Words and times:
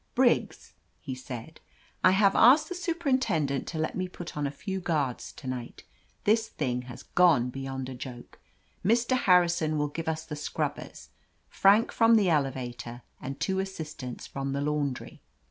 *'Briggs," 0.15 0.73
he 0.99 1.13
said, 1.13 1.59
"I 2.03 2.09
have 2.09 2.35
asked 2.35 2.69
the 2.69 2.73
superin 2.73 3.19
tendent 3.21 3.67
to 3.67 3.77
let 3.77 3.95
me 3.95 4.07
put 4.07 4.35
on 4.35 4.47
a 4.47 4.49
few 4.49 4.79
guards 4.79 5.31
to 5.33 5.45
night. 5.45 5.83
This 6.23 6.47
thing 6.47 6.81
has 6.89 7.03
gone 7.03 7.51
beyond 7.51 7.87
a 7.87 7.93
joke. 7.93 8.39
Mr. 8.83 9.15
Har 9.15 9.43
rison 9.43 9.77
will 9.77 9.89
give 9.89 10.07
us 10.07 10.25
the 10.25 10.35
scrubbers, 10.35 11.09
Frank, 11.49 11.91
from 11.91 12.15
the 12.15 12.31
elevator 12.31 13.03
and 13.21 13.39
two 13.39 13.59
assistants 13.59 14.25
from 14.25 14.53
the 14.53 14.61
laundry. 14.61 15.21